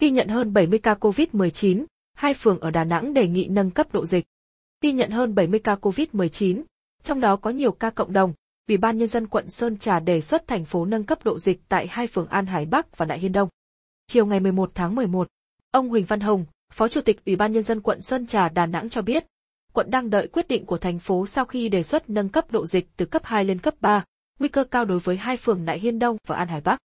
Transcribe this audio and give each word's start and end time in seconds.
Ghi 0.00 0.10
nhận 0.10 0.28
hơn 0.28 0.52
70 0.52 0.78
ca 0.78 0.94
COVID-19, 0.94 1.84
hai 2.14 2.34
phường 2.34 2.60
ở 2.60 2.70
Đà 2.70 2.84
Nẵng 2.84 3.14
đề 3.14 3.28
nghị 3.28 3.48
nâng 3.48 3.70
cấp 3.70 3.92
độ 3.92 4.06
dịch. 4.06 4.24
Ghi 4.80 4.92
nhận 4.92 5.10
hơn 5.10 5.34
70 5.34 5.60
ca 5.60 5.74
COVID-19, 5.74 6.62
trong 7.02 7.20
đó 7.20 7.36
có 7.36 7.50
nhiều 7.50 7.72
ca 7.72 7.90
cộng 7.90 8.12
đồng, 8.12 8.32
Ủy 8.68 8.76
ban 8.76 8.98
nhân 8.98 9.08
dân 9.08 9.26
quận 9.26 9.50
Sơn 9.50 9.78
Trà 9.78 10.00
đề 10.00 10.20
xuất 10.20 10.46
thành 10.46 10.64
phố 10.64 10.84
nâng 10.84 11.04
cấp 11.04 11.24
độ 11.24 11.38
dịch 11.38 11.60
tại 11.68 11.86
hai 11.86 12.06
phường 12.06 12.26
An 12.26 12.46
Hải 12.46 12.66
Bắc 12.66 12.96
và 12.96 13.06
Đại 13.06 13.18
Hiên 13.18 13.32
Đông. 13.32 13.48
Chiều 14.06 14.26
ngày 14.26 14.40
11 14.40 14.70
tháng 14.74 14.94
11, 14.94 15.28
ông 15.70 15.88
Huỳnh 15.88 16.04
Văn 16.04 16.20
Hồng, 16.20 16.44
Phó 16.72 16.88
Chủ 16.88 17.00
tịch 17.00 17.24
Ủy 17.26 17.36
ban 17.36 17.52
nhân 17.52 17.62
dân 17.62 17.80
quận 17.80 18.02
Sơn 18.02 18.26
Trà 18.26 18.48
Đà 18.48 18.66
Nẵng 18.66 18.90
cho 18.90 19.02
biết, 19.02 19.26
quận 19.72 19.90
đang 19.90 20.10
đợi 20.10 20.28
quyết 20.28 20.48
định 20.48 20.66
của 20.66 20.78
thành 20.78 20.98
phố 20.98 21.26
sau 21.26 21.44
khi 21.44 21.68
đề 21.68 21.82
xuất 21.82 22.10
nâng 22.10 22.28
cấp 22.28 22.52
độ 22.52 22.66
dịch 22.66 22.88
từ 22.96 23.06
cấp 23.06 23.22
2 23.24 23.44
lên 23.44 23.58
cấp 23.58 23.74
3, 23.80 24.04
nguy 24.38 24.48
cơ 24.48 24.64
cao 24.64 24.84
đối 24.84 24.98
với 24.98 25.16
hai 25.16 25.36
phường 25.36 25.64
Đại 25.64 25.78
Hiên 25.78 25.98
Đông 25.98 26.16
và 26.26 26.36
An 26.36 26.48
Hải 26.48 26.60
Bắc. 26.60 26.78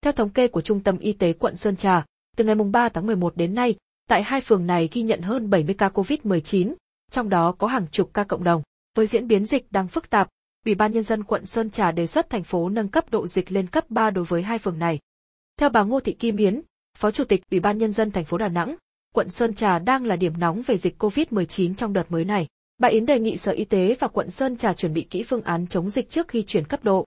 Theo 0.00 0.12
thống 0.12 0.30
kê 0.30 0.48
của 0.48 0.60
Trung 0.60 0.80
tâm 0.80 0.98
Y 0.98 1.12
tế 1.12 1.32
quận 1.32 1.56
Sơn 1.56 1.76
Trà, 1.76 2.04
từ 2.36 2.44
ngày 2.44 2.54
3 2.54 2.88
tháng 2.88 3.06
11 3.06 3.36
đến 3.36 3.54
nay, 3.54 3.74
tại 4.08 4.22
hai 4.22 4.40
phường 4.40 4.66
này 4.66 4.88
ghi 4.92 5.02
nhận 5.02 5.22
hơn 5.22 5.50
70 5.50 5.74
ca 5.78 5.88
COVID-19, 5.88 6.74
trong 7.10 7.28
đó 7.28 7.52
có 7.58 7.66
hàng 7.66 7.86
chục 7.90 8.10
ca 8.14 8.24
cộng 8.24 8.44
đồng. 8.44 8.62
Với 8.96 9.06
diễn 9.06 9.28
biến 9.28 9.44
dịch 9.44 9.72
đang 9.72 9.88
phức 9.88 10.10
tạp, 10.10 10.28
Ủy 10.64 10.74
ban 10.74 10.92
nhân 10.92 11.02
dân 11.02 11.24
quận 11.24 11.46
Sơn 11.46 11.70
Trà 11.70 11.92
đề 11.92 12.06
xuất 12.06 12.30
thành 12.30 12.42
phố 12.42 12.68
nâng 12.68 12.88
cấp 12.88 13.04
độ 13.10 13.26
dịch 13.26 13.52
lên 13.52 13.66
cấp 13.66 13.90
3 13.90 14.10
đối 14.10 14.24
với 14.24 14.42
hai 14.42 14.58
phường 14.58 14.78
này. 14.78 14.98
Theo 15.58 15.68
bà 15.68 15.82
Ngô 15.82 16.00
Thị 16.00 16.12
Kim 16.12 16.36
Yến, 16.36 16.62
Phó 16.98 17.10
Chủ 17.10 17.24
tịch 17.24 17.42
Ủy 17.50 17.60
ban 17.60 17.78
nhân 17.78 17.92
dân 17.92 18.10
thành 18.10 18.24
phố 18.24 18.38
Đà 18.38 18.48
Nẵng, 18.48 18.76
quận 19.14 19.30
Sơn 19.30 19.54
Trà 19.54 19.78
đang 19.78 20.04
là 20.04 20.16
điểm 20.16 20.32
nóng 20.38 20.62
về 20.66 20.76
dịch 20.76 21.02
COVID-19 21.02 21.74
trong 21.74 21.92
đợt 21.92 22.12
mới 22.12 22.24
này. 22.24 22.46
Bà 22.78 22.88
Yến 22.88 23.06
đề 23.06 23.18
nghị 23.18 23.36
Sở 23.36 23.52
Y 23.52 23.64
tế 23.64 23.96
và 24.00 24.08
quận 24.08 24.30
Sơn 24.30 24.56
Trà 24.56 24.72
chuẩn 24.72 24.92
bị 24.92 25.02
kỹ 25.02 25.22
phương 25.22 25.42
án 25.42 25.66
chống 25.66 25.90
dịch 25.90 26.10
trước 26.10 26.28
khi 26.28 26.42
chuyển 26.42 26.64
cấp 26.64 26.84
độ. 26.84 27.04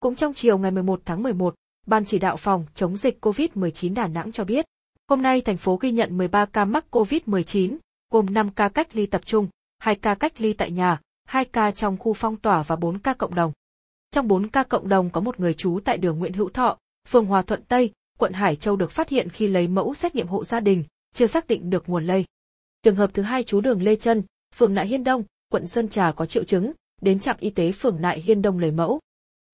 Cũng 0.00 0.14
trong 0.14 0.34
chiều 0.34 0.58
ngày 0.58 0.70
11 0.70 1.00
tháng 1.04 1.22
11, 1.22 1.54
Ban 1.86 2.04
chỉ 2.04 2.18
đạo 2.18 2.36
phòng 2.36 2.66
chống 2.74 2.96
dịch 2.96 3.26
COVID-19 3.26 3.94
Đà 3.94 4.06
Nẵng 4.06 4.32
cho 4.32 4.44
biết, 4.44 4.64
hôm 5.08 5.22
nay 5.22 5.40
thành 5.40 5.56
phố 5.56 5.76
ghi 5.76 5.90
nhận 5.90 6.18
13 6.18 6.46
ca 6.46 6.64
mắc 6.64 6.84
COVID-19, 6.90 7.76
gồm 8.10 8.26
5 8.30 8.50
ca 8.50 8.68
cách 8.68 8.96
ly 8.96 9.06
tập 9.06 9.20
trung, 9.24 9.48
2 9.78 9.94
ca 9.94 10.14
cách 10.14 10.40
ly 10.40 10.52
tại 10.52 10.70
nhà, 10.70 11.00
2 11.24 11.44
ca 11.44 11.70
trong 11.70 11.96
khu 11.96 12.12
phong 12.12 12.36
tỏa 12.36 12.62
và 12.62 12.76
4 12.76 12.98
ca 12.98 13.14
cộng 13.14 13.34
đồng. 13.34 13.52
Trong 14.10 14.28
4 14.28 14.48
ca 14.48 14.62
cộng 14.62 14.88
đồng 14.88 15.10
có 15.10 15.20
một 15.20 15.40
người 15.40 15.54
trú 15.54 15.80
tại 15.84 15.98
đường 15.98 16.18
Nguyễn 16.18 16.32
Hữu 16.32 16.48
Thọ, 16.48 16.78
phường 17.08 17.26
Hòa 17.26 17.42
Thuận 17.42 17.62
Tây, 17.68 17.92
quận 18.18 18.32
Hải 18.32 18.56
Châu 18.56 18.76
được 18.76 18.90
phát 18.90 19.08
hiện 19.08 19.28
khi 19.28 19.46
lấy 19.46 19.68
mẫu 19.68 19.94
xét 19.94 20.14
nghiệm 20.14 20.26
hộ 20.26 20.44
gia 20.44 20.60
đình, 20.60 20.84
chưa 21.14 21.26
xác 21.26 21.46
định 21.46 21.70
được 21.70 21.88
nguồn 21.88 22.06
lây. 22.06 22.24
Trường 22.82 22.96
hợp 22.96 23.10
thứ 23.14 23.22
hai 23.22 23.44
trú 23.44 23.60
đường 23.60 23.82
Lê 23.82 23.96
Trân, 23.96 24.22
phường 24.54 24.74
Nại 24.74 24.86
Hiên 24.86 25.04
Đông, 25.04 25.24
quận 25.52 25.66
Sơn 25.66 25.88
Trà 25.88 26.12
có 26.12 26.26
triệu 26.26 26.44
chứng, 26.44 26.72
đến 27.02 27.20
trạm 27.20 27.36
y 27.40 27.50
tế 27.50 27.72
phường 27.72 28.00
Nại 28.00 28.20
Hiên 28.20 28.42
Đông 28.42 28.58
lấy 28.58 28.70
mẫu. 28.70 29.00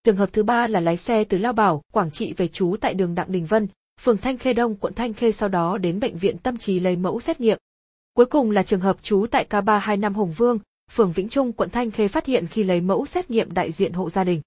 Trường 0.03 0.17
hợp 0.17 0.29
thứ 0.33 0.43
ba 0.43 0.67
là 0.67 0.81
lái 0.81 0.97
xe 0.97 1.25
từ 1.25 1.39
Lao 1.39 1.53
Bảo, 1.53 1.83
Quảng 1.93 2.11
Trị 2.11 2.33
về 2.33 2.49
trú 2.49 2.77
tại 2.81 2.95
đường 2.95 3.15
Đặng 3.15 3.33
Đình 3.33 3.47
Vân, 3.47 3.69
phường 4.03 4.17
Thanh 4.17 4.39
Khê 4.39 4.53
Đông, 4.53 4.75
quận 4.77 4.95
Thanh 4.95 5.13
Khê 5.13 5.33
sau 5.33 5.49
đó 5.49 5.79
đến 5.79 6.01
bệnh 6.01 6.19
viện 6.19 6.39
Tâm 6.39 6.57
trí 6.57 6.81
lấy 6.81 6.97
mẫu 6.97 7.21
xét 7.21 7.41
nghiệm. 7.41 7.59
Cuối 8.15 8.27
cùng 8.27 8.51
là 8.51 8.63
trường 8.63 8.81
hợp 8.81 8.97
trú 9.03 9.27
tại 9.31 9.47
K325 9.51 10.15
Hồng 10.15 10.33
Vương, 10.33 10.59
phường 10.91 11.13
Vĩnh 11.13 11.29
Trung, 11.29 11.53
quận 11.53 11.71
Thanh 11.71 11.91
Khê 11.91 12.09
phát 12.09 12.27
hiện 12.27 12.47
khi 12.47 12.63
lấy 12.63 12.81
mẫu 12.81 13.07
xét 13.07 13.31
nghiệm 13.31 13.55
đại 13.55 13.73
diện 13.73 13.93
hộ 13.93 14.11
gia 14.11 14.25
đình. 14.25 14.41